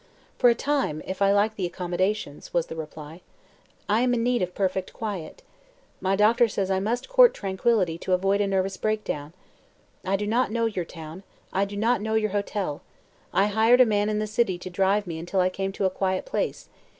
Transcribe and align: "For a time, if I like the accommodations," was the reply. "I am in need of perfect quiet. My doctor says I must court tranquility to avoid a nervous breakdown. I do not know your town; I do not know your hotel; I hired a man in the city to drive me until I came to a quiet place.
"For 0.39 0.49
a 0.49 0.55
time, 0.55 1.03
if 1.05 1.21
I 1.21 1.31
like 1.31 1.55
the 1.55 1.67
accommodations," 1.67 2.55
was 2.55 2.65
the 2.65 2.75
reply. 2.75 3.21
"I 3.87 4.01
am 4.01 4.15
in 4.15 4.23
need 4.23 4.41
of 4.41 4.55
perfect 4.55 4.93
quiet. 4.93 5.43
My 5.99 6.15
doctor 6.15 6.47
says 6.47 6.71
I 6.71 6.79
must 6.79 7.07
court 7.07 7.35
tranquility 7.35 7.99
to 7.99 8.13
avoid 8.13 8.41
a 8.41 8.47
nervous 8.47 8.77
breakdown. 8.77 9.31
I 10.03 10.15
do 10.15 10.25
not 10.25 10.49
know 10.49 10.65
your 10.65 10.85
town; 10.85 11.21
I 11.53 11.65
do 11.65 11.77
not 11.77 12.01
know 12.01 12.15
your 12.15 12.31
hotel; 12.31 12.81
I 13.31 13.45
hired 13.45 13.79
a 13.79 13.85
man 13.85 14.09
in 14.09 14.17
the 14.17 14.25
city 14.25 14.57
to 14.57 14.71
drive 14.71 15.05
me 15.05 15.19
until 15.19 15.39
I 15.39 15.49
came 15.49 15.71
to 15.73 15.85
a 15.85 15.91
quiet 15.91 16.25
place. 16.25 16.67